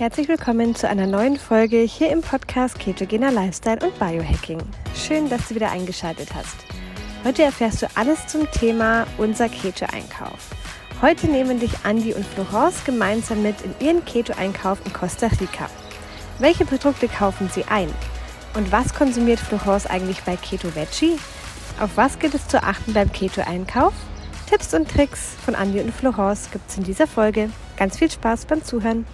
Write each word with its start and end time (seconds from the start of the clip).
Herzlich 0.00 0.28
willkommen 0.28 0.74
zu 0.74 0.88
einer 0.88 1.06
neuen 1.06 1.36
Folge 1.36 1.76
hier 1.80 2.08
im 2.08 2.22
Podcast 2.22 2.78
Ketogener 2.78 3.30
Lifestyle 3.30 3.80
und 3.82 3.98
Biohacking. 3.98 4.58
Schön, 4.94 5.28
dass 5.28 5.48
du 5.48 5.56
wieder 5.56 5.70
eingeschaltet 5.70 6.30
hast. 6.34 6.56
Heute 7.22 7.42
erfährst 7.42 7.82
du 7.82 7.86
alles 7.96 8.26
zum 8.26 8.50
Thema 8.50 9.06
unser 9.18 9.50
Keto-Einkauf. 9.50 10.52
Heute 11.02 11.26
nehmen 11.26 11.60
dich 11.60 11.72
Andi 11.84 12.14
und 12.14 12.24
Florence 12.24 12.82
gemeinsam 12.86 13.42
mit 13.42 13.56
in 13.60 13.74
ihren 13.78 14.02
Keto-Einkauf 14.02 14.78
in 14.86 14.94
Costa 14.94 15.26
Rica. 15.38 15.68
Welche 16.38 16.64
Produkte 16.64 17.06
kaufen 17.06 17.50
sie 17.52 17.64
ein? 17.64 17.90
Und 18.54 18.72
was 18.72 18.94
konsumiert 18.94 19.38
Florence 19.38 19.84
eigentlich 19.84 20.22
bei 20.22 20.36
Keto 20.36 20.74
Veggie? 20.74 21.18
Auf 21.78 21.90
was 21.96 22.18
gilt 22.18 22.34
es 22.34 22.48
zu 22.48 22.62
achten 22.62 22.94
beim 22.94 23.12
Keto-Einkauf? 23.12 23.92
Tipps 24.48 24.72
und 24.72 24.88
Tricks 24.88 25.34
von 25.44 25.54
Andi 25.54 25.78
und 25.78 25.92
Florence 25.92 26.48
gibt 26.50 26.70
es 26.70 26.78
in 26.78 26.84
dieser 26.84 27.06
Folge. 27.06 27.50
Ganz 27.76 27.98
viel 27.98 28.10
Spaß 28.10 28.46
beim 28.46 28.64
Zuhören. 28.64 29.04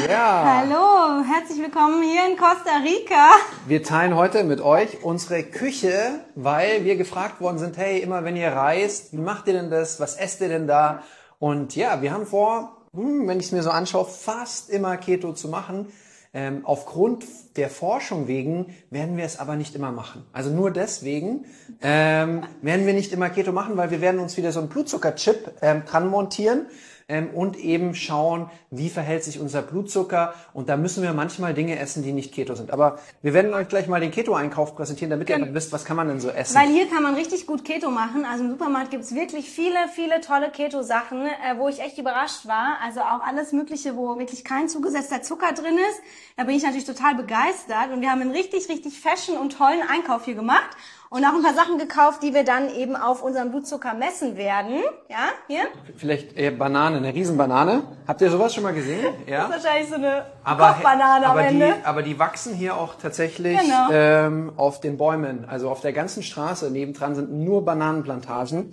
Ja. 0.00 0.62
Hallo, 0.62 1.22
herzlich 1.22 1.58
willkommen 1.58 2.02
hier 2.02 2.26
in 2.26 2.38
Costa 2.38 2.78
Rica. 2.82 3.32
Wir 3.66 3.82
teilen 3.82 4.16
heute 4.16 4.42
mit 4.42 4.62
euch 4.62 5.02
unsere 5.02 5.42
Küche, 5.42 6.20
weil 6.34 6.84
wir 6.84 6.96
gefragt 6.96 7.42
worden 7.42 7.58
sind, 7.58 7.76
hey, 7.76 8.00
immer 8.00 8.24
wenn 8.24 8.34
ihr 8.34 8.48
reist, 8.48 9.12
wie 9.12 9.18
macht 9.18 9.48
ihr 9.48 9.52
denn 9.52 9.70
das? 9.70 10.00
Was 10.00 10.16
esst 10.16 10.40
ihr 10.40 10.48
denn 10.48 10.66
da? 10.66 11.02
Und 11.38 11.76
ja, 11.76 12.00
wir 12.00 12.12
haben 12.12 12.26
vor, 12.26 12.78
hm, 12.94 13.28
wenn 13.28 13.38
ich 13.38 13.46
es 13.46 13.52
mir 13.52 13.62
so 13.62 13.70
anschaue, 13.70 14.06
fast 14.06 14.70
immer 14.70 14.96
Keto 14.96 15.34
zu 15.34 15.48
machen. 15.48 15.88
Ähm, 16.34 16.62
aufgrund 16.64 17.26
der 17.58 17.68
Forschung 17.68 18.26
wegen 18.26 18.74
werden 18.88 19.18
wir 19.18 19.24
es 19.24 19.38
aber 19.38 19.56
nicht 19.56 19.74
immer 19.74 19.92
machen. 19.92 20.24
Also 20.32 20.48
nur 20.48 20.70
deswegen 20.70 21.44
ähm, 21.82 22.44
werden 22.62 22.86
wir 22.86 22.94
nicht 22.94 23.12
immer 23.12 23.28
Keto 23.28 23.52
machen, 23.52 23.76
weil 23.76 23.90
wir 23.90 24.00
werden 24.00 24.20
uns 24.20 24.38
wieder 24.38 24.52
so 24.52 24.60
einen 24.60 24.70
Blutzuckerchip 24.70 25.52
ähm, 25.60 25.84
dran 25.84 26.08
montieren 26.08 26.66
ähm, 27.08 27.30
und 27.30 27.56
eben 27.56 27.94
schauen, 27.94 28.50
wie 28.70 28.88
verhält 28.88 29.24
sich 29.24 29.40
unser 29.40 29.62
Blutzucker. 29.62 30.34
Und 30.52 30.68
da 30.68 30.76
müssen 30.76 31.02
wir 31.02 31.12
manchmal 31.12 31.54
Dinge 31.54 31.78
essen, 31.78 32.02
die 32.02 32.12
nicht 32.12 32.32
Keto 32.32 32.54
sind. 32.54 32.70
Aber 32.70 32.98
wir 33.22 33.34
werden 33.34 33.52
euch 33.54 33.68
gleich 33.68 33.86
mal 33.86 34.00
den 34.00 34.10
Keto-Einkauf 34.10 34.76
präsentieren, 34.76 35.10
damit 35.10 35.28
ihr 35.28 35.36
einfach 35.36 35.54
wisst, 35.54 35.72
was 35.72 35.84
kann 35.84 35.96
man 35.96 36.08
denn 36.08 36.20
so 36.20 36.30
essen. 36.30 36.54
Weil 36.54 36.68
hier 36.68 36.88
kann 36.88 37.02
man 37.02 37.14
richtig 37.14 37.46
gut 37.46 37.64
Keto 37.64 37.90
machen. 37.90 38.24
Also 38.24 38.44
im 38.44 38.50
Supermarkt 38.50 38.90
gibt's 38.90 39.14
wirklich 39.14 39.50
viele, 39.50 39.88
viele 39.94 40.20
tolle 40.20 40.50
Keto-Sachen, 40.50 41.26
äh, 41.26 41.58
wo 41.58 41.68
ich 41.68 41.80
echt 41.80 41.98
überrascht 41.98 42.46
war. 42.46 42.78
Also 42.82 43.00
auch 43.00 43.20
alles 43.20 43.52
Mögliche, 43.52 43.96
wo 43.96 44.18
wirklich 44.18 44.44
kein 44.44 44.68
zugesetzter 44.68 45.22
Zucker 45.22 45.52
drin 45.52 45.78
ist. 45.90 46.00
Da 46.36 46.44
bin 46.44 46.56
ich 46.56 46.62
natürlich 46.62 46.86
total 46.86 47.14
begeistert. 47.14 47.92
Und 47.92 48.00
wir 48.00 48.10
haben 48.10 48.20
einen 48.20 48.32
richtig, 48.32 48.68
richtig 48.68 48.98
fashion 48.98 49.36
und 49.36 49.56
tollen 49.56 49.82
Einkauf 49.88 50.24
hier 50.24 50.34
gemacht 50.34 50.76
und 51.12 51.26
auch 51.26 51.34
ein 51.34 51.42
paar 51.42 51.52
Sachen 51.52 51.76
gekauft, 51.76 52.22
die 52.22 52.32
wir 52.32 52.42
dann 52.42 52.74
eben 52.74 52.96
auf 52.96 53.22
unserem 53.22 53.50
Blutzucker 53.50 53.92
messen 53.92 54.38
werden. 54.38 54.80
Ja, 55.10 55.28
hier. 55.46 55.64
Vielleicht 55.96 56.38
äh, 56.38 56.50
Banane, 56.50 56.96
eine 56.96 57.12
Riesenbanane. 57.12 57.82
Habt 58.08 58.22
ihr 58.22 58.30
sowas 58.30 58.54
schon 58.54 58.62
mal 58.62 58.72
gesehen? 58.72 59.04
Ja. 59.26 59.46
Das 59.46 59.58
ist 59.58 59.64
wahrscheinlich 59.64 59.90
so 59.90 59.96
eine 59.96 60.24
Aber, 60.42 60.68
Kochbanane 60.72 61.26
aber, 61.26 61.40
am 61.40 61.46
Ende. 61.46 61.74
Die, 61.78 61.84
aber 61.84 62.02
die 62.02 62.18
wachsen 62.18 62.54
hier 62.54 62.78
auch 62.78 62.94
tatsächlich 62.94 63.60
Genau. 63.60 63.88
ähm, 63.92 64.52
auf 64.56 64.80
den 64.80 64.96
Bäumen. 64.96 65.44
Also 65.44 65.68
auf 65.68 65.82
der 65.82 65.92
ganzen 65.92 66.22
Straße 66.22 66.70
nebendran 66.70 67.14
sind 67.14 67.30
nur 67.30 67.62
Bananenplantagen. 67.62 68.72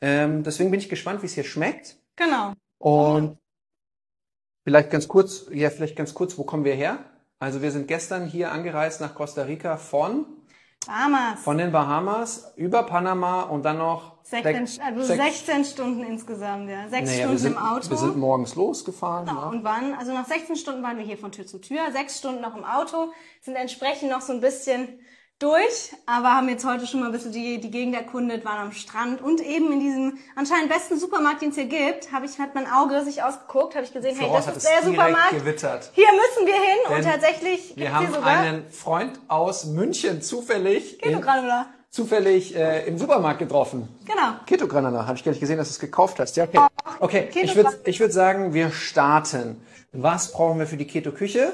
Ähm, 0.00 0.44
deswegen 0.44 0.70
bin 0.70 0.78
ich 0.78 0.88
gespannt, 0.88 1.22
wie 1.22 1.26
es 1.26 1.34
hier 1.34 1.42
schmeckt. 1.44 1.96
Genau. 2.14 2.52
Und 2.78 3.36
vielleicht 4.62 4.90
ganz 4.90 5.08
kurz, 5.08 5.46
ja, 5.50 5.70
vielleicht 5.70 5.96
ganz 5.96 6.14
kurz, 6.14 6.38
wo 6.38 6.44
kommen 6.44 6.64
wir 6.64 6.74
her? 6.74 6.98
Also 7.40 7.62
wir 7.62 7.72
sind 7.72 7.88
gestern 7.88 8.26
hier 8.26 8.52
angereist 8.52 9.00
nach 9.00 9.16
Costa 9.16 9.42
Rica 9.42 9.76
von, 9.76 10.26
Bahamas. 10.86 11.40
von 11.42 11.58
den 11.58 11.72
Bahamas 11.72 12.52
über 12.56 12.82
Panama 12.84 13.42
und 13.42 13.64
dann 13.64 13.78
noch 13.78 14.16
16, 14.22 14.66
sech- 14.66 14.80
also 14.82 15.12
sech- 15.12 15.16
16 15.22 15.64
Stunden 15.64 16.02
insgesamt, 16.04 16.70
ja. 16.70 16.88
Sechs 16.88 17.10
Naja, 17.10 17.22
Stunden 17.24 17.38
sind, 17.38 17.52
im 17.52 17.58
Auto. 17.58 17.90
Wir 17.90 17.96
sind 17.98 18.16
morgens 18.16 18.54
losgefahren. 18.54 19.26
Genau, 19.26 19.40
ja. 19.42 19.48
und 19.48 19.62
waren, 19.64 19.94
also 19.98 20.12
nach 20.14 20.26
16 20.26 20.56
Stunden 20.56 20.82
waren 20.82 20.96
wir 20.96 21.04
hier 21.04 21.18
von 21.18 21.32
Tür 21.32 21.46
zu 21.46 21.58
Tür, 21.60 21.92
sechs 21.92 22.18
Stunden 22.18 22.40
noch 22.40 22.56
im 22.56 22.64
Auto, 22.64 23.12
sind 23.42 23.56
entsprechend 23.56 24.10
noch 24.10 24.22
so 24.22 24.32
ein 24.32 24.40
bisschen 24.40 25.00
durch, 25.40 25.92
aber 26.06 26.34
haben 26.34 26.48
jetzt 26.48 26.66
heute 26.66 26.86
schon 26.86 27.00
mal 27.00 27.06
ein 27.06 27.12
bisschen 27.12 27.32
die, 27.32 27.58
die 27.60 27.70
Gegend 27.70 27.94
erkundet, 27.94 28.44
waren 28.44 28.58
am 28.58 28.72
Strand 28.72 29.22
und 29.22 29.40
eben 29.40 29.72
in 29.72 29.80
diesem 29.80 30.18
anscheinend 30.36 30.68
besten 30.68 30.98
Supermarkt, 30.98 31.40
den 31.42 31.48
es 31.48 31.54
hier 31.56 31.64
gibt, 31.64 32.12
habe 32.12 32.26
ich, 32.26 32.38
hat 32.38 32.54
mein 32.54 32.70
Auge 32.70 33.02
sich 33.04 33.22
ausgeguckt, 33.22 33.74
habe 33.74 33.84
ich 33.84 33.92
gesehen, 33.92 34.14
hey, 34.16 34.26
Florence 34.26 34.46
das 34.46 34.56
ist 34.58 34.68
der 34.68 34.82
Supermarkt, 34.84 35.30
gewittert. 35.30 35.90
hier 35.94 36.06
müssen 36.12 36.46
wir 36.46 36.54
hin 36.54 36.78
und 36.88 36.96
Denn 36.98 37.12
tatsächlich 37.12 37.72
Wir 37.74 37.92
haben 37.94 38.06
hier 38.06 38.14
sogar 38.14 38.38
einen 38.38 38.70
Freund 38.70 39.18
aus 39.28 39.64
München 39.64 40.20
zufällig, 40.20 41.02
in, 41.02 41.20
zufällig 41.90 42.54
äh, 42.54 42.86
im 42.86 42.98
Supermarkt 42.98 43.38
getroffen. 43.38 43.88
Genau. 44.04 44.34
Ketogranula, 44.46 45.06
habe 45.06 45.16
ich 45.16 45.24
gar 45.24 45.32
nicht 45.32 45.40
gesehen, 45.40 45.56
dass 45.56 45.68
du 45.68 45.72
es 45.72 45.80
gekauft 45.80 46.20
hast. 46.20 46.36
Ja, 46.36 46.44
okay. 46.44 46.58
Okay, 47.00 47.28
Keto- 47.32 47.44
ich 47.44 47.56
würde 47.56 47.80
ich 47.84 47.98
würd 47.98 48.12
sagen, 48.12 48.52
wir 48.52 48.70
starten. 48.70 49.62
Was 49.92 50.32
brauchen 50.32 50.58
wir 50.58 50.66
für 50.66 50.76
die 50.76 50.86
Keto-Küche? 50.86 51.52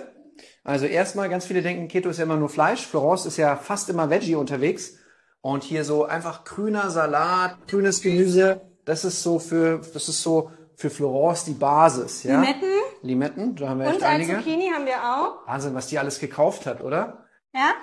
Also 0.66 0.86
erstmal, 0.86 1.28
ganz 1.28 1.46
viele 1.46 1.62
denken, 1.62 1.86
Keto 1.86 2.08
ist 2.08 2.18
ja 2.18 2.24
immer 2.24 2.36
nur 2.36 2.48
Fleisch. 2.48 2.84
Florence 2.86 3.24
ist 3.24 3.36
ja 3.36 3.54
fast 3.56 3.88
immer 3.88 4.10
Veggie 4.10 4.34
unterwegs. 4.34 4.98
Und 5.40 5.62
hier 5.62 5.84
so 5.84 6.04
einfach 6.04 6.42
grüner 6.44 6.90
Salat, 6.90 7.68
grünes 7.68 8.02
Gemüse. 8.02 8.60
Das 8.84 9.04
ist 9.04 9.22
so 9.22 9.38
für, 9.38 9.78
das 9.94 10.08
ist 10.08 10.22
so 10.22 10.50
für 10.74 10.90
Florence 10.90 11.44
die 11.44 11.52
Basis, 11.54 12.24
ja? 12.24 12.40
Limetten. 12.40 12.68
Limetten, 13.02 13.54
da 13.54 13.68
haben 13.68 13.78
wir 13.78 13.86
echt 13.86 13.96
Und 13.98 14.02
ein 14.02 14.14
einige. 14.16 14.38
Zucchini 14.38 14.70
haben 14.74 14.86
wir 14.86 14.96
auch. 15.04 15.46
Wahnsinn, 15.46 15.74
was 15.74 15.86
die 15.86 16.00
alles 16.00 16.18
gekauft 16.18 16.66
hat, 16.66 16.82
oder? 16.82 17.24
Ja, 17.54 17.74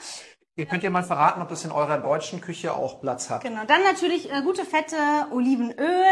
Ihr 0.55 0.66
könnt 0.67 0.83
ja 0.83 0.89
mal 0.91 1.03
verraten, 1.03 1.41
ob 1.41 1.49
das 1.49 1.66
in 1.66 1.72
eurer 1.72 1.97
deutschen 1.97 2.39
Küche 2.41 2.75
auch 2.75 3.01
Platz 3.01 3.29
hat. 3.29 3.41
genau. 3.43 3.61
Dann 3.66 3.81
natürlich 3.83 4.31
äh, 4.31 4.41
gute 4.43 4.66
Fette, 4.66 4.95
Olivenöl, 5.31 6.05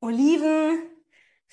Oliven. 0.00 0.78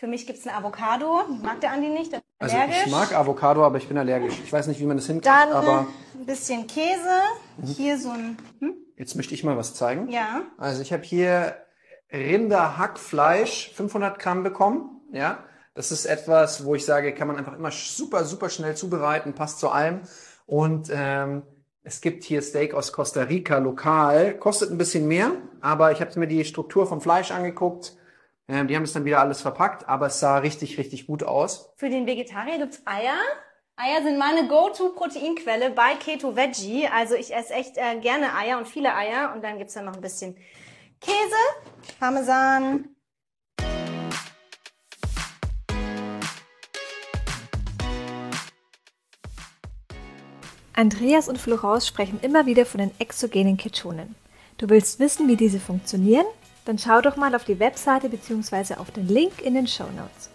Für 0.01 0.07
mich 0.07 0.25
gibt's 0.25 0.47
eine 0.47 0.57
Avocado. 0.57 1.22
Mag 1.44 1.62
der 1.62 1.73
Andi 1.73 1.89
nicht, 1.89 2.12
Also 2.39 2.56
allergisch. 2.56 2.85
ich 2.88 2.91
mag 2.91 3.13
Avocado, 3.13 3.63
aber 3.63 3.78
ich 3.78 3.88
bin 3.88 4.00
allergisch. 4.00 4.34
Ich 4.44 4.51
weiß 4.51 4.66
nicht, 4.66 4.79
wie 4.79 4.88
man 4.88 4.97
das 4.97 5.06
hinkriegt, 5.06 5.28
Dann 5.28 5.51
aber 5.51 5.85
ein 6.16 6.25
bisschen 6.25 6.66
Käse. 6.66 7.19
Hier 7.63 8.00
so 8.00 8.09
ein, 8.09 8.35
hm? 8.62 8.73
jetzt 8.97 9.16
möchte 9.16 9.35
ich 9.35 9.44
mal 9.44 9.57
was 9.57 9.75
zeigen. 9.75 10.09
ja. 10.09 10.41
Also 10.57 10.81
ich 10.81 10.91
habe 10.91 11.03
hier 11.03 11.56
Rinderhackfleisch, 12.12 13.73
500 13.75 14.17
Gramm 14.17 14.41
bekommen. 14.41 15.01
Ja, 15.12 15.44
das 15.75 15.91
ist 15.91 16.07
etwas, 16.07 16.66
wo 16.66 16.73
ich 16.73 16.83
sage, 16.83 17.13
kann 17.13 17.28
man 17.28 17.38
einfach 17.38 17.56
immer 17.56 17.69
super, 17.69 18.25
super 18.25 18.50
schnell 18.50 18.75
zubereiten, 18.75 19.35
passt 19.35 19.59
zu 19.59 19.69
allem. 19.69 20.00
Und 20.47 20.89
ähm, 20.91 21.44
es 21.83 22.01
gibt 22.01 22.23
hier 22.23 22.41
Steak 22.41 22.73
aus 22.73 22.91
Costa 22.91 23.22
Rica 23.22 23.59
lokal, 23.59 24.33
kostet 24.33 24.72
ein 24.72 24.79
bisschen 24.79 25.07
mehr, 25.07 25.29
aber 25.62 25.91
ich 25.91 26.01
habe 26.01 26.19
mir 26.19 26.28
die 26.28 26.44
Struktur 26.44 26.88
vom 26.88 27.01
Fleisch 27.01 27.29
angeguckt. 27.29 27.97
Ähm, 28.47 28.68
die 28.68 28.75
haben 28.75 28.84
es 28.84 28.94
dann 28.94 29.06
wieder 29.06 29.19
alles 29.19 29.41
verpackt, 29.41 29.88
aber 29.88 30.07
es 30.07 30.19
sah 30.19 30.38
richtig, 30.38 30.78
richtig 30.78 31.07
gut 31.07 31.24
aus. 31.24 31.74
Für 31.78 31.90
den 31.90 32.06
Vegetarier 32.06 32.57
gibt's 32.57 32.81
Eier. 32.85 33.16
Eier 33.75 34.03
sind 34.03 34.18
meine 34.18 34.47
Go-To-Proteinquelle 34.47 35.72
bei 35.72 35.96
Keto 35.96 36.35
Veggie. 36.35 36.88
Also 36.88 37.16
ich 37.16 37.34
esse 37.34 37.53
echt 37.53 37.78
äh, 37.78 38.00
gerne 38.00 38.35
Eier 38.35 38.57
und 38.57 38.68
viele 38.68 38.94
Eier. 38.96 39.34
Und 39.34 39.44
dann 39.44 39.57
gibt's 39.57 39.74
dann 39.74 39.85
noch 39.85 39.96
ein 39.96 40.01
bisschen 40.01 40.35
Käse, 41.00 41.16
Parmesan. 42.00 42.90
Andreas 50.74 51.28
und 51.28 51.38
Florence 51.38 51.88
sprechen 51.88 52.19
immer 52.22 52.46
wieder 52.46 52.66
von 52.66 52.80
den 52.80 52.91
exogenen 53.00 53.57
Ketonen. 53.57 54.16
Du 54.57 54.69
willst 54.69 55.00
wissen, 55.00 55.28
wie 55.28 55.35
diese 55.35 55.59
funktionieren? 55.59 56.25
Dann 56.66 56.77
schau 56.77 57.01
doch 57.01 57.16
mal 57.16 57.33
auf 57.35 57.44
die 57.44 57.59
Webseite 57.59 58.09
bzw. 58.09 58.75
auf 58.75 58.91
den 58.91 59.07
Link 59.07 59.41
in 59.41 59.55
den 59.55 59.67
Show 59.67 59.88
Notes. 59.95 60.29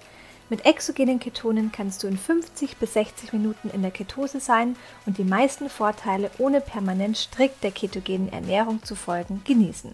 Mit 0.48 0.64
exogenen 0.64 1.19
Ketonen 1.19 1.72
kannst 1.72 2.03
du 2.03 2.06
in 2.06 2.16
50 2.16 2.76
bis 2.76 2.94
60 2.94 3.32
Minuten 3.32 3.69
in 3.70 3.82
der 3.82 3.91
Ketose 3.91 4.38
sein 4.38 4.76
und 5.04 5.19
die 5.19 5.25
meisten 5.25 5.69
Vorteile 5.69 6.31
ohne 6.38 6.60
permanent 6.60 7.16
strikt 7.16 7.65
der 7.65 7.72
ketogenen 7.72 8.32
Ernährung 8.32 8.81
zu 8.84 8.94
folgen 8.94 9.42
genießen. 9.44 9.92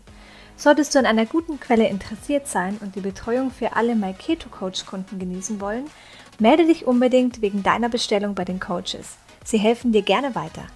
Solltest 0.56 0.94
du 0.94 0.98
an 0.98 1.06
einer 1.06 1.24
guten 1.24 1.58
Quelle 1.58 1.88
interessiert 1.88 2.46
sein 2.48 2.76
und 2.82 2.96
die 2.96 3.00
Betreuung 3.00 3.50
für 3.50 3.76
alle 3.76 3.94
My 3.94 4.12
Keto 4.12 4.50
Coach 4.50 4.84
Kunden 4.84 5.18
genießen 5.18 5.58
wollen, 5.60 5.86
melde 6.38 6.66
dich 6.66 6.86
unbedingt 6.86 7.40
wegen 7.40 7.62
deiner 7.62 7.88
Bestellung 7.88 8.34
bei 8.34 8.44
den 8.44 8.60
Coaches. 8.60 9.16
Sie 9.44 9.58
helfen 9.58 9.92
dir 9.92 10.02
gerne 10.02 10.34
weiter. 10.34 10.66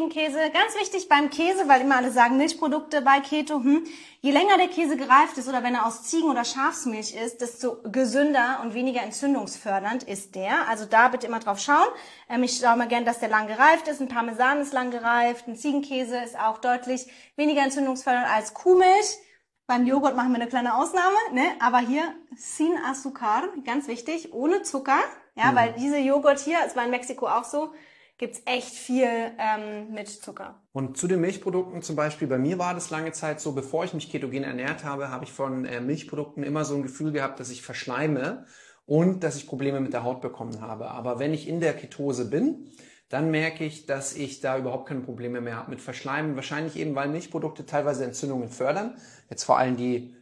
Ziegenkäse, 0.00 0.38
ganz 0.50 0.74
wichtig 0.80 1.10
beim 1.10 1.28
Käse, 1.28 1.68
weil 1.68 1.82
immer 1.82 1.96
alle 1.96 2.10
sagen 2.10 2.38
Milchprodukte 2.38 3.02
bei 3.02 3.20
Keto. 3.20 3.56
Hm. 3.62 3.84
Je 4.22 4.30
länger 4.30 4.56
der 4.56 4.68
Käse 4.68 4.96
gereift 4.96 5.36
ist 5.36 5.46
oder 5.46 5.62
wenn 5.62 5.74
er 5.74 5.84
aus 5.84 6.04
Ziegen- 6.04 6.30
oder 6.30 6.42
Schafsmilch 6.42 7.14
ist, 7.14 7.42
desto 7.42 7.82
gesünder 7.82 8.60
und 8.62 8.72
weniger 8.72 9.02
entzündungsfördernd 9.02 10.04
ist 10.04 10.34
der. 10.36 10.68
Also 10.68 10.86
da 10.86 11.08
bitte 11.08 11.26
immer 11.26 11.40
drauf 11.40 11.58
schauen. 11.58 11.86
Ähm, 12.30 12.42
ich 12.42 12.56
schaue 12.56 12.78
mal 12.78 12.88
gern, 12.88 13.04
dass 13.04 13.18
der 13.18 13.28
lang 13.28 13.46
gereift 13.46 13.88
ist. 13.88 14.00
Ein 14.00 14.08
Parmesan 14.08 14.60
ist 14.60 14.72
lang 14.72 14.90
gereift. 14.90 15.46
Ein 15.46 15.56
Ziegenkäse 15.56 16.16
ist 16.24 16.38
auch 16.38 16.56
deutlich 16.58 17.06
weniger 17.36 17.60
entzündungsfördernd 17.60 18.26
als 18.26 18.54
Kuhmilch. 18.54 19.18
Beim 19.66 19.86
Joghurt 19.86 20.16
machen 20.16 20.30
wir 20.30 20.36
eine 20.36 20.48
kleine 20.48 20.76
Ausnahme, 20.76 21.16
ne? 21.32 21.44
Aber 21.60 21.78
hier 21.78 22.02
sin 22.36 22.72
azúcar, 22.90 23.42
ganz 23.66 23.86
wichtig, 23.86 24.32
ohne 24.32 24.62
Zucker. 24.62 24.98
Ja, 25.36 25.54
weil 25.54 25.74
diese 25.74 25.98
Joghurt 25.98 26.40
hier, 26.40 26.58
es 26.66 26.74
war 26.74 26.84
in 26.84 26.90
Mexiko 26.90 27.26
auch 27.26 27.44
so, 27.44 27.72
gibt's 28.20 28.42
echt 28.44 28.74
viel 28.74 29.08
ähm, 29.38 29.94
mit 29.94 30.06
Zucker. 30.06 30.60
Und 30.72 30.98
zu 30.98 31.08
den 31.08 31.22
Milchprodukten 31.22 31.80
zum 31.80 31.96
Beispiel, 31.96 32.28
bei 32.28 32.36
mir 32.36 32.58
war 32.58 32.74
das 32.74 32.90
lange 32.90 33.12
Zeit 33.12 33.40
so, 33.40 33.52
bevor 33.52 33.84
ich 33.84 33.94
mich 33.94 34.12
ketogen 34.12 34.44
ernährt 34.44 34.84
habe, 34.84 35.08
habe 35.08 35.24
ich 35.24 35.32
von 35.32 35.64
äh, 35.64 35.80
Milchprodukten 35.80 36.42
immer 36.42 36.66
so 36.66 36.74
ein 36.74 36.82
Gefühl 36.82 37.12
gehabt, 37.12 37.40
dass 37.40 37.50
ich 37.50 37.62
verschleime 37.62 38.44
und 38.84 39.24
dass 39.24 39.36
ich 39.36 39.46
Probleme 39.46 39.80
mit 39.80 39.94
der 39.94 40.04
Haut 40.04 40.20
bekommen 40.20 40.60
habe. 40.60 40.90
Aber 40.90 41.18
wenn 41.18 41.32
ich 41.32 41.48
in 41.48 41.60
der 41.60 41.72
Ketose 41.72 42.28
bin, 42.28 42.70
dann 43.08 43.30
merke 43.30 43.64
ich, 43.64 43.86
dass 43.86 44.14
ich 44.14 44.40
da 44.40 44.58
überhaupt 44.58 44.86
keine 44.86 45.00
Probleme 45.00 45.40
mehr 45.40 45.56
habe 45.56 45.70
mit 45.70 45.80
Verschleimen. 45.80 46.36
Wahrscheinlich 46.36 46.76
eben, 46.76 46.94
weil 46.94 47.08
Milchprodukte 47.08 47.64
teilweise 47.64 48.04
Entzündungen 48.04 48.50
fördern. 48.50 48.96
Jetzt 49.30 49.44
vor 49.44 49.58
allem 49.58 49.78
die, 49.78 50.14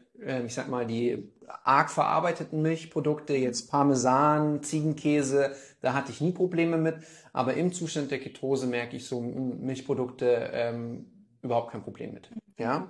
ich 0.46 0.54
sag 0.54 0.68
mal, 0.68 0.86
die 0.86 1.30
arg 1.64 1.90
verarbeiteten 1.90 2.60
Milchprodukte, 2.62 3.34
jetzt 3.34 3.70
Parmesan, 3.70 4.62
Ziegenkäse, 4.62 5.54
da 5.80 5.94
hatte 5.94 6.12
ich 6.12 6.20
nie 6.20 6.32
Probleme 6.32 6.76
mit. 6.76 6.96
Aber 7.32 7.54
im 7.54 7.72
Zustand 7.72 8.10
der 8.10 8.18
Ketose 8.18 8.66
merke 8.66 8.96
ich 8.96 9.06
so 9.06 9.20
Milchprodukte 9.20 10.50
ähm, 10.52 11.06
überhaupt 11.42 11.72
kein 11.72 11.82
Problem 11.82 12.12
mit. 12.14 12.30
Ja. 12.58 12.88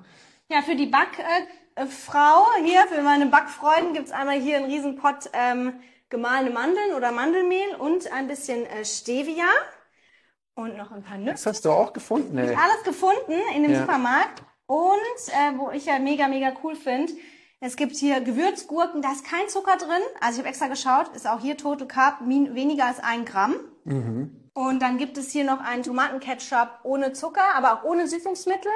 Ja, 0.50 0.62
für 0.62 0.74
die 0.74 0.86
Backfrau 0.86 2.46
äh, 2.58 2.64
hier, 2.64 2.86
für 2.88 3.02
meine 3.02 3.26
Backfreuden 3.26 3.92
gibt's 3.92 4.10
einmal 4.10 4.40
hier 4.40 4.56
einen 4.56 4.70
Riesenpott 4.70 5.30
ähm, 5.34 5.74
gemahlene 6.08 6.50
Mandeln 6.50 6.94
oder 6.96 7.12
Mandelmehl 7.12 7.74
und 7.78 8.10
ein 8.12 8.26
bisschen 8.28 8.64
äh, 8.64 8.84
Stevia 8.84 9.44
und 10.54 10.76
noch 10.76 10.90
ein 10.90 11.02
paar 11.02 11.18
Nüsse. 11.18 11.32
Das 11.32 11.46
hast 11.46 11.64
du 11.66 11.70
auch 11.70 11.92
gefunden, 11.92 12.38
ey. 12.38 12.52
Ich 12.52 12.58
alles 12.58 12.82
gefunden 12.82 13.34
in 13.54 13.62
dem 13.62 13.72
Ja. 13.72 13.80
Supermarkt 13.80 14.42
und 14.68 15.28
äh, 15.28 15.58
wo 15.58 15.70
ich 15.70 15.86
ja 15.86 15.98
mega, 15.98 16.28
mega 16.28 16.52
cool 16.62 16.76
finde, 16.76 17.12
es 17.60 17.74
gibt 17.76 17.96
hier 17.96 18.20
Gewürzgurken, 18.20 19.02
da 19.02 19.10
ist 19.10 19.24
kein 19.24 19.48
Zucker 19.48 19.76
drin. 19.76 20.02
Also 20.20 20.34
ich 20.34 20.38
habe 20.40 20.48
extra 20.48 20.68
geschaut, 20.68 21.08
ist 21.16 21.26
auch 21.26 21.40
hier 21.40 21.56
Total 21.56 21.88
Carb 21.88 22.20
weniger 22.20 22.84
als 22.84 23.00
ein 23.00 23.24
Gramm. 23.24 23.56
Und 24.54 24.80
dann 24.80 24.98
gibt 24.98 25.16
es 25.18 25.32
hier 25.32 25.44
noch 25.44 25.60
einen 25.60 25.82
Tomatenketchup 25.82 26.80
ohne 26.84 27.12
Zucker, 27.14 27.54
aber 27.56 27.72
auch 27.72 27.84
ohne 27.84 28.06
Süßungsmittel. 28.06 28.70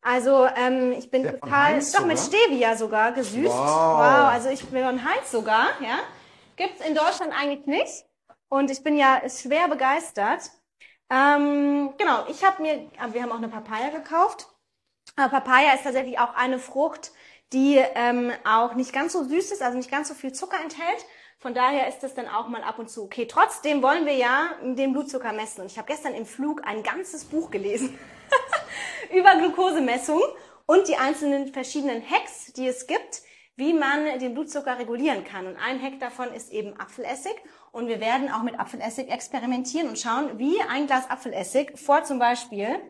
Also 0.00 0.46
ähm, 0.56 0.92
ich 0.92 1.10
bin 1.10 1.24
Der 1.24 1.38
total, 1.38 1.74
Heinz 1.74 1.92
doch 1.92 2.06
mit? 2.06 2.18
Stevia 2.18 2.76
sogar 2.76 3.12
gesüßt. 3.12 3.52
Wow. 3.52 3.98
wow 3.98 4.32
also 4.32 4.48
ich 4.48 4.64
bin 4.64 4.84
von 4.84 5.04
Heinz 5.04 5.30
sogar, 5.30 5.68
ja. 5.80 5.98
Gibt's 6.56 6.80
in 6.86 6.94
Deutschland 6.94 7.32
eigentlich 7.38 7.66
nicht. 7.66 8.06
Und 8.48 8.70
ich 8.70 8.82
bin 8.82 8.96
ja 8.96 9.20
schwer 9.28 9.68
begeistert. 9.68 10.50
Ähm, 11.10 11.92
genau, 11.98 12.24
ich 12.28 12.44
habe 12.44 12.62
mir, 12.62 12.90
aber 12.98 13.14
wir 13.14 13.22
haben 13.22 13.32
auch 13.32 13.36
eine 13.36 13.48
Papaya 13.48 13.90
gekauft. 13.90 14.48
Aber 15.16 15.30
Papaya 15.30 15.72
ist 15.72 15.84
tatsächlich 15.84 16.18
auch 16.18 16.34
eine 16.34 16.58
Frucht, 16.58 17.12
die 17.52 17.76
ähm, 17.94 18.30
auch 18.44 18.74
nicht 18.74 18.92
ganz 18.92 19.12
so 19.12 19.24
süß 19.24 19.52
ist, 19.52 19.62
also 19.62 19.76
nicht 19.76 19.90
ganz 19.90 20.08
so 20.08 20.14
viel 20.14 20.32
Zucker 20.32 20.60
enthält. 20.62 21.06
Von 21.38 21.54
daher 21.54 21.88
ist 21.88 22.00
das 22.00 22.14
dann 22.14 22.28
auch 22.28 22.48
mal 22.48 22.62
ab 22.62 22.78
und 22.78 22.90
zu 22.90 23.04
okay. 23.04 23.26
Trotzdem 23.26 23.82
wollen 23.82 24.06
wir 24.06 24.14
ja 24.14 24.50
den 24.62 24.92
Blutzucker 24.92 25.32
messen. 25.32 25.62
Und 25.62 25.70
ich 25.70 25.78
habe 25.78 25.86
gestern 25.86 26.14
im 26.14 26.26
Flug 26.26 26.62
ein 26.66 26.82
ganzes 26.82 27.24
Buch 27.24 27.50
gelesen 27.50 27.98
über 29.14 29.36
Glukosemessung 29.36 30.22
und 30.66 30.88
die 30.88 30.96
einzelnen 30.96 31.52
verschiedenen 31.52 32.02
Hacks, 32.08 32.52
die 32.54 32.66
es 32.66 32.86
gibt, 32.86 33.22
wie 33.54 33.72
man 33.72 34.18
den 34.18 34.34
Blutzucker 34.34 34.78
regulieren 34.78 35.24
kann. 35.24 35.46
Und 35.46 35.56
ein 35.56 35.80
Hack 35.80 36.00
davon 36.00 36.32
ist 36.32 36.52
eben 36.52 36.78
Apfelessig. 36.78 37.34
Und 37.70 37.88
wir 37.88 38.00
werden 38.00 38.30
auch 38.30 38.42
mit 38.42 38.58
Apfelessig 38.58 39.10
experimentieren 39.10 39.88
und 39.88 39.98
schauen, 39.98 40.38
wie 40.38 40.60
ein 40.70 40.86
Glas 40.86 41.08
Apfelessig 41.08 41.78
vor 41.78 42.04
zum 42.04 42.18
Beispiel 42.18 42.80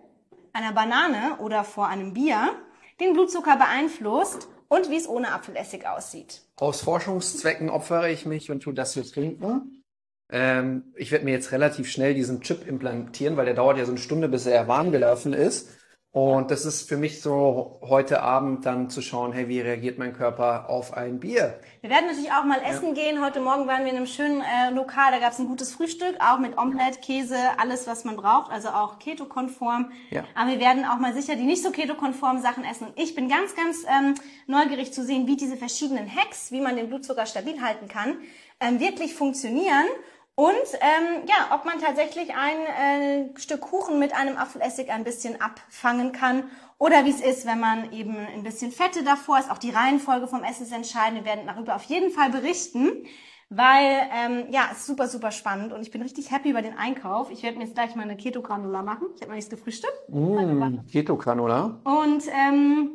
einer 0.57 0.73
Banane 0.73 1.37
oder 1.39 1.65
vor 1.65 1.87
einem 1.87 2.15
Bier 2.15 2.55
den 2.99 3.13
Blutzucker 3.13 3.57
beeinflusst 3.57 4.49
und 4.69 4.91
wie 4.91 4.97
es 4.97 5.07
ohne 5.07 5.33
Apfelessig 5.33 5.87
aussieht. 5.87 6.43
Aus 6.57 6.81
Forschungszwecken 6.81 7.69
opfere 7.69 8.11
ich 8.11 8.25
mich 8.25 8.51
und 8.51 8.63
tue 8.63 8.73
das 8.73 8.95
hier 8.95 9.05
trinken. 9.05 9.85
Ähm, 10.33 10.95
ich 10.97 11.13
werde 11.13 11.27
mir 11.27 11.33
jetzt 11.33 11.53
relativ 11.53 11.91
schnell 11.91 12.15
diesen 12.15 12.41
Chip 12.41 12.67
implantieren, 12.67 13.37
weil 13.37 13.45
der 13.45 13.55
dauert 13.55 13.77
ja 13.77 13.85
so 13.85 13.93
eine 13.93 14.01
Stunde, 14.01 14.29
bis 14.29 14.47
er 14.47 14.67
warm 14.67 14.91
gelaufen 14.91 15.35
ist. 15.35 15.69
Und 16.17 16.51
das 16.51 16.65
ist 16.65 16.89
für 16.89 16.97
mich 16.97 17.21
so 17.21 17.79
heute 17.83 18.23
Abend 18.23 18.65
dann 18.65 18.89
zu 18.89 19.03
schauen, 19.03 19.35
hey, 19.35 19.49
wie 19.49 19.61
reagiert 19.61 19.99
mein 19.99 20.15
Körper 20.15 20.71
auf 20.71 20.95
ein 20.95 21.21
Bier? 21.21 21.61
Wir 21.83 21.91
werden 21.91 22.07
natürlich 22.07 22.33
auch 22.33 22.45
mal 22.45 22.59
essen 22.67 22.95
gehen. 22.95 23.23
Heute 23.23 23.39
Morgen 23.39 23.67
waren 23.67 23.85
wir 23.85 23.91
in 23.91 23.99
einem 23.99 24.07
schönen 24.07 24.41
äh, 24.41 24.71
Lokal, 24.71 25.13
da 25.13 25.19
gab 25.19 25.33
es 25.33 25.39
ein 25.41 25.47
gutes 25.47 25.75
Frühstück, 25.75 26.17
auch 26.19 26.39
mit 26.39 26.57
Omelette, 26.57 27.01
Käse, 27.01 27.37
alles, 27.59 27.87
was 27.87 28.05
man 28.05 28.17
braucht, 28.17 28.51
also 28.51 28.71
auch 28.71 28.99
keto-konform. 28.99 29.93
Ja. 30.09 30.25
Aber 30.35 30.53
wir 30.53 30.59
werden 30.59 30.87
auch 30.87 30.99
mal 30.99 31.13
sicher 31.13 31.37
die 31.37 31.45
nicht 31.45 31.63
so 31.63 31.71
keto-konformen 31.71 32.41
Sachen 32.41 32.65
essen. 32.65 32.87
Und 32.87 32.99
ich 32.99 33.15
bin 33.15 33.29
ganz, 33.29 33.55
ganz 33.55 33.85
ähm, 33.85 34.15
neugierig 34.47 34.95
zu 34.95 35.05
sehen, 35.05 35.27
wie 35.27 35.37
diese 35.37 35.59
verschiedenen 35.59 36.11
Hacks, 36.11 36.51
wie 36.51 36.63
man 36.63 36.77
den 36.77 36.89
Blutzucker 36.89 37.27
stabil 37.27 37.61
halten 37.61 37.89
kann, 37.89 38.17
ähm, 38.59 38.81
wirklich 38.81 39.13
funktionieren. 39.13 39.85
Und 40.39 40.53
ähm, 40.81 41.25
ja, 41.27 41.57
ob 41.57 41.65
man 41.65 41.81
tatsächlich 41.81 42.35
ein 42.35 43.31
äh, 43.33 43.39
Stück 43.39 43.63
Kuchen 43.63 43.99
mit 43.99 44.15
einem 44.15 44.37
Apfelessig 44.37 44.91
ein 44.91 45.03
bisschen 45.03 45.41
abfangen 45.41 46.13
kann 46.13 46.45
oder 46.77 47.07
wie 47.07 47.11
es 47.11 47.23
ist, 47.23 47.47
wenn 47.47 47.59
man 47.59 47.91
eben 47.91 48.15
ein 48.15 48.43
bisschen 48.43 48.71
Fette 48.71 49.03
davor 49.03 49.39
ist. 49.39 49.51
Auch 49.51 49.57
die 49.57 49.71
Reihenfolge 49.71 50.29
vom 50.29 50.45
Essen 50.45 50.65
ist 50.65 50.73
entscheidend. 50.73 51.25
Wir 51.25 51.25
werden 51.25 51.47
darüber 51.47 51.75
auf 51.75 51.85
jeden 51.85 52.11
Fall 52.11 52.29
berichten, 52.29 53.07
weil 53.49 54.11
ähm, 54.13 54.49
ja, 54.51 54.69
es 54.71 54.81
ist 54.81 54.87
super, 54.87 55.09
super 55.09 55.31
spannend 55.31 55.73
und 55.73 55.81
ich 55.81 55.91
bin 55.91 56.03
richtig 56.03 56.31
happy 56.31 56.51
über 56.51 56.61
den 56.61 56.77
Einkauf. 56.77 57.31
Ich 57.31 57.43
werde 57.43 57.57
mir 57.57 57.65
jetzt 57.65 57.75
gleich 57.75 57.97
mal 57.97 58.03
eine 58.03 58.19
Keto-Granula 58.19 58.83
machen. 58.83 59.07
Ich 59.15 59.23
habe 59.23 59.31
noch 59.31 59.37
nichts 59.37 59.49
gefrühstückt. 59.49 60.11
Mmh, 60.11 60.85
Keto-Canola. 60.93 61.81
Und 61.85 62.25
ähm, 62.29 62.91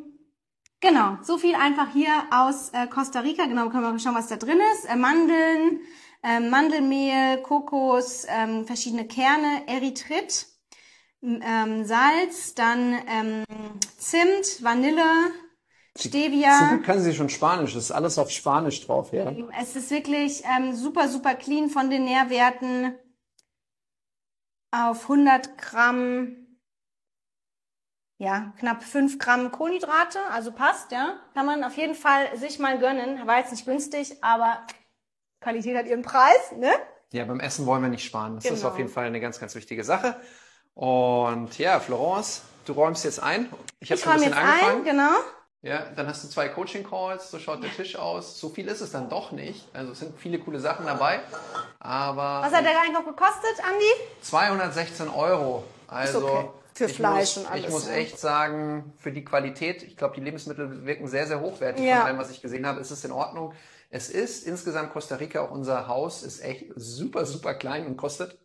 genau, 0.78 1.16
so 1.22 1.38
viel 1.38 1.56
einfach 1.56 1.92
hier 1.92 2.12
aus 2.30 2.70
äh, 2.70 2.86
Costa 2.86 3.18
Rica. 3.18 3.46
Genau, 3.46 3.68
können 3.68 3.82
wir 3.82 3.90
mal 3.90 3.98
schauen, 3.98 4.14
was 4.14 4.28
da 4.28 4.36
drin 4.36 4.60
ist. 4.74 4.84
Äh, 4.84 4.94
Mandeln, 4.94 5.80
ähm, 6.22 6.50
Mandelmehl, 6.50 7.42
Kokos, 7.42 8.26
ähm, 8.28 8.66
verschiedene 8.66 9.06
Kerne, 9.06 9.66
Erythrit, 9.66 10.46
ähm, 11.22 11.84
Salz, 11.84 12.54
dann 12.54 12.96
ähm, 13.08 13.44
Zimt, 13.98 14.62
Vanille, 14.62 15.04
So 15.96 16.08
Stevia. 16.08 16.74
gut 16.76 16.84
kann 16.84 17.00
sie 17.00 17.14
schon 17.14 17.28
Spanisch. 17.28 17.74
Das 17.74 17.84
ist 17.84 17.92
alles 17.92 18.18
auf 18.18 18.30
Spanisch 18.30 18.84
drauf, 18.86 19.12
ja. 19.12 19.32
Es 19.60 19.76
ist 19.76 19.90
wirklich 19.90 20.42
ähm, 20.44 20.74
super, 20.74 21.08
super 21.08 21.34
clean 21.34 21.68
von 21.70 21.90
den 21.90 22.04
Nährwerten. 22.04 22.94
Auf 24.74 25.02
100 25.02 25.58
Gramm, 25.58 26.36
ja, 28.18 28.54
knapp 28.58 28.82
5 28.82 29.18
Gramm 29.18 29.52
Kohlenhydrate, 29.52 30.18
also 30.30 30.50
passt, 30.50 30.92
ja. 30.92 31.20
Kann 31.34 31.44
man 31.44 31.62
auf 31.62 31.76
jeden 31.76 31.94
Fall 31.94 32.36
sich 32.38 32.58
mal 32.58 32.78
gönnen. 32.78 33.26
War 33.26 33.38
jetzt 33.38 33.50
nicht 33.52 33.66
günstig, 33.66 34.24
aber 34.24 34.66
Qualität 35.42 35.76
hat 35.76 35.86
ihren 35.86 36.02
Preis, 36.02 36.52
ne? 36.56 36.70
Ja, 37.12 37.24
beim 37.24 37.40
Essen 37.40 37.66
wollen 37.66 37.82
wir 37.82 37.88
nicht 37.90 38.04
sparen. 38.04 38.36
Das 38.36 38.44
ist 38.44 38.60
Genau. 38.60 38.68
auf 38.68 38.78
jeden 38.78 38.88
Fall 38.90 39.06
eine 39.06 39.20
ganz, 39.20 39.38
ganz 39.38 39.54
wichtige 39.54 39.84
Sache. 39.84 40.16
Und 40.74 41.58
ja, 41.58 41.78
Florence, 41.80 42.42
du 42.64 42.72
räumst 42.72 43.04
jetzt 43.04 43.22
ein. 43.22 43.48
Ich 43.80 43.90
habe 43.90 44.00
schon 44.00 44.12
ein 44.12 44.18
bisschen 44.18 44.32
jetzt 44.32 44.42
angefangen. 44.42 44.78
ein, 44.78 44.84
genau. 44.84 45.10
Ja, 45.64 45.84
dann 45.94 46.08
hast 46.08 46.24
du 46.24 46.28
zwei 46.28 46.48
Coaching-Calls, 46.48 47.30
so 47.30 47.38
schaut 47.38 47.62
der 47.62 47.70
Tisch 47.70 47.94
aus. 47.96 48.40
So 48.40 48.48
viel 48.48 48.66
ist 48.66 48.80
es 48.80 48.90
dann 48.90 49.08
doch 49.08 49.30
nicht. 49.30 49.68
Also 49.74 49.92
es 49.92 50.00
sind 50.00 50.18
viele 50.18 50.38
coole 50.40 50.58
Sachen 50.58 50.86
dabei. 50.86 51.20
Aber 51.78 52.42
Was 52.44 52.52
hat 52.52 52.64
der 52.64 52.80
Einkauf 52.80 53.04
gekostet, 53.04 53.62
Andi? 53.62 53.84
216 54.22 55.08
Euro. 55.08 55.64
Also 55.86 56.26
okay. 56.26 56.48
Für 56.74 56.88
Fleisch 56.88 57.36
muss, 57.36 57.44
und 57.44 57.50
alles, 57.52 57.64
Ich 57.66 57.70
muss 57.70 57.86
ja. 57.86 57.92
echt 57.92 58.18
sagen, 58.18 58.94
für 58.96 59.12
die 59.12 59.24
Qualität, 59.24 59.82
ich 59.82 59.96
glaube, 59.96 60.14
die 60.14 60.22
Lebensmittel 60.22 60.86
wirken 60.86 61.06
sehr, 61.06 61.26
sehr 61.26 61.40
hochwertig. 61.40 61.84
Ja. 61.84 61.98
Von 61.98 62.06
allem, 62.06 62.18
was 62.18 62.30
ich 62.30 62.40
gesehen 62.40 62.66
habe, 62.66 62.80
ist 62.80 62.90
es 62.90 63.04
in 63.04 63.12
Ordnung. 63.12 63.52
Es 63.94 64.08
ist 64.08 64.46
insgesamt 64.46 64.94
Costa 64.94 65.16
Rica, 65.16 65.42
auch 65.42 65.50
unser 65.50 65.86
Haus 65.86 66.22
ist 66.22 66.40
echt 66.40 66.72
super, 66.76 67.26
super 67.26 67.52
klein 67.52 67.86
und 67.86 67.98
kostet 67.98 68.38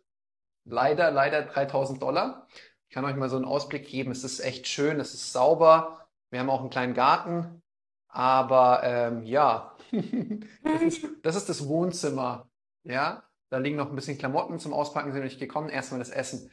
leider, 0.66 1.10
leider 1.10 1.40
3000 1.40 2.02
Dollar. 2.02 2.46
Ich 2.86 2.94
kann 2.94 3.06
euch 3.06 3.16
mal 3.16 3.30
so 3.30 3.36
einen 3.36 3.46
Ausblick 3.46 3.88
geben. 3.88 4.10
Es 4.10 4.24
ist 4.24 4.40
echt 4.40 4.68
schön, 4.68 5.00
es 5.00 5.14
ist 5.14 5.32
sauber. 5.32 6.06
Wir 6.28 6.40
haben 6.40 6.50
auch 6.50 6.60
einen 6.60 6.68
kleinen 6.68 6.92
Garten. 6.92 7.62
Aber 8.08 8.82
ähm, 8.84 9.22
ja, 9.22 9.74
das 10.64 10.82
ist, 10.82 11.06
das 11.22 11.36
ist 11.36 11.48
das 11.48 11.66
Wohnzimmer. 11.66 12.50
Ja, 12.84 13.24
da 13.48 13.56
liegen 13.56 13.76
noch 13.76 13.88
ein 13.88 13.96
bisschen 13.96 14.18
Klamotten 14.18 14.58
zum 14.58 14.74
Auspacken, 14.74 15.12
sind 15.12 15.22
noch 15.22 15.30
nicht 15.30 15.40
gekommen. 15.40 15.70
Erstmal 15.70 16.00
das 16.00 16.10
Essen. 16.10 16.50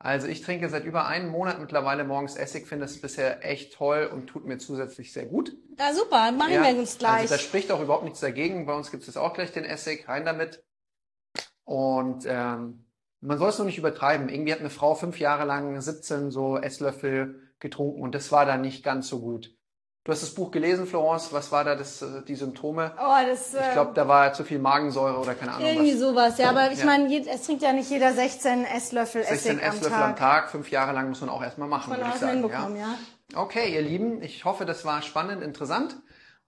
Also 0.00 0.28
ich 0.28 0.42
trinke 0.42 0.68
seit 0.68 0.84
über 0.84 1.06
einem 1.06 1.28
Monat 1.28 1.58
mittlerweile 1.60 2.04
morgens 2.04 2.36
Essig, 2.36 2.68
finde 2.68 2.84
es 2.84 3.00
bisher 3.00 3.44
echt 3.44 3.74
toll 3.74 4.08
und 4.12 4.28
tut 4.28 4.44
mir 4.44 4.58
zusätzlich 4.58 5.12
sehr 5.12 5.26
gut. 5.26 5.56
Ja, 5.76 5.92
super, 5.92 6.30
machen 6.30 6.52
Ja, 6.52 6.62
wir 6.62 6.78
uns 6.78 6.98
gleich. 6.98 7.22
Also 7.22 7.34
da 7.34 7.40
spricht 7.40 7.72
auch 7.72 7.80
überhaupt 7.80 8.04
nichts 8.04 8.20
dagegen. 8.20 8.66
Bei 8.66 8.74
uns 8.74 8.90
gibt 8.92 9.02
es 9.02 9.08
jetzt 9.08 9.16
auch 9.16 9.34
gleich 9.34 9.52
den 9.52 9.64
Essig, 9.64 10.08
rein 10.08 10.24
damit. 10.24 10.64
Und 11.64 12.24
ähm, 12.26 12.86
man 13.20 13.38
soll 13.38 13.48
es 13.48 13.58
nur 13.58 13.66
nicht 13.66 13.78
übertreiben. 13.78 14.28
Irgendwie 14.28 14.52
hat 14.52 14.60
eine 14.60 14.70
Frau 14.70 14.94
fünf 14.94 15.18
Jahre 15.18 15.44
lang 15.44 15.80
17 15.80 16.30
so 16.30 16.58
Esslöffel 16.58 17.52
getrunken 17.58 18.02
und 18.02 18.14
das 18.14 18.30
war 18.30 18.46
dann 18.46 18.60
nicht 18.60 18.84
ganz 18.84 19.08
so 19.08 19.20
gut. 19.20 19.57
Du 20.08 20.12
hast 20.12 20.22
das 20.22 20.30
Buch 20.30 20.50
gelesen, 20.50 20.86
Florence. 20.86 21.34
Was 21.34 21.52
war 21.52 21.64
da 21.64 21.74
das, 21.74 22.00
äh, 22.00 22.22
die 22.26 22.34
Symptome? 22.34 22.92
oh, 22.98 23.12
das, 23.30 23.52
Ich 23.52 23.72
glaube, 23.74 23.90
da 23.92 24.08
war 24.08 24.32
zu 24.32 24.42
viel 24.42 24.58
Magensäure 24.58 25.18
oder 25.18 25.34
keine 25.34 25.52
Ahnung 25.52 25.66
irgendwie 25.68 25.92
was. 25.92 26.00
sowas, 26.00 26.38
ja. 26.38 26.48
Aber 26.48 26.72
ich 26.72 26.78
Ja. 26.78 26.86
meine, 26.86 27.14
es 27.28 27.42
trinkt 27.42 27.60
ja 27.60 27.74
nicht 27.74 27.90
jeder 27.90 28.14
16 28.14 28.64
Esslöffel 28.64 29.22
16 29.22 29.58
Essig 29.58 29.62
am 29.68 29.74
Esslöffel 29.74 29.98
Tag. 29.98 30.08
am 30.08 30.16
Tag, 30.16 30.50
fünf 30.50 30.70
Jahre 30.70 30.92
lang 30.92 31.10
muss 31.10 31.20
man 31.20 31.28
auch 31.28 31.42
erstmal 31.42 31.68
machen, 31.68 31.94
würde 31.94 32.08
ich 32.08 32.18
sagen. 32.18 32.40
hinbekommen, 32.40 32.78
ja. 32.78 32.94
Okay, 33.34 33.74
ihr 33.74 33.82
Lieben, 33.82 34.22
ich 34.22 34.46
hoffe, 34.46 34.64
das 34.64 34.86
war 34.86 35.02
spannend, 35.02 35.42
interessant. 35.42 35.94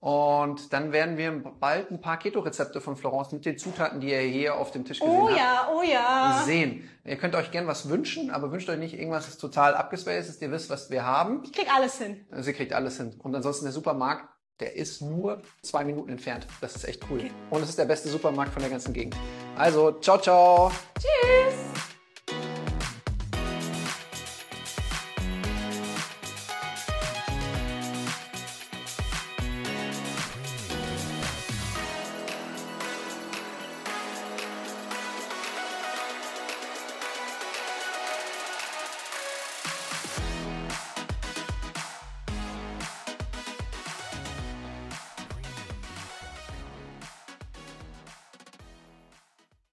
Und 0.01 0.73
dann 0.73 0.93
werden 0.93 1.19
wir 1.19 1.31
bald 1.31 1.91
ein 1.91 2.01
paar 2.01 2.19
Keto-Rezepte 2.19 2.81
von 2.81 2.97
Florence 2.97 3.33
mit 3.33 3.45
den 3.45 3.59
Zutaten, 3.59 4.01
die 4.01 4.11
ihr 4.11 4.21
hier 4.21 4.55
auf 4.57 4.71
dem 4.71 4.87
Tisch 4.87 4.99
gesehen 4.99 5.15
Oh 5.15 5.29
habt, 5.29 5.39
ja, 5.39 5.69
oh 5.71 5.83
ja. 5.83 6.43
sehen. 6.47 6.89
Ihr 7.05 7.17
könnt 7.17 7.35
euch 7.35 7.51
gern 7.51 7.67
was 7.67 7.91
wünschen, 7.91 8.31
aber 8.31 8.51
wünscht 8.51 8.71
euch 8.71 8.79
nicht 8.79 8.95
irgendwas, 8.99 9.27
das 9.27 9.37
total 9.37 9.75
abgespaced 9.75 10.31
ist. 10.31 10.41
Ihr 10.41 10.51
wisst, 10.51 10.71
was 10.71 10.91
wir 10.91 11.05
haben. 11.05 11.43
Ich 11.45 11.53
krieg 11.53 11.69
alles 11.75 11.99
hin. 11.99 12.25
Sie 12.35 12.53
kriegt 12.55 12.73
alles 12.73 12.97
hin. 12.97 13.15
Und 13.23 13.35
ansonsten 13.35 13.67
der 13.67 13.73
Supermarkt, 13.73 14.27
der 14.61 14.75
ist 14.75 15.03
nur 15.03 15.43
zwei 15.63 15.85
Minuten 15.85 16.09
entfernt. 16.11 16.47
Das 16.63 16.77
ist 16.77 16.89
echt 16.89 17.05
cool. 17.11 17.31
Und 17.51 17.63
es 17.63 17.69
ist 17.69 17.79
der 17.79 17.85
beste 17.85 18.09
Supermarkt 18.09 18.55
von 18.55 18.63
der 18.63 18.71
ganzen 18.71 18.95
Gegend. 18.95 19.17
Also, 19.57 19.93
ciao, 20.01 20.19
ciao. 20.19 20.73
Tschüss. 20.99 21.70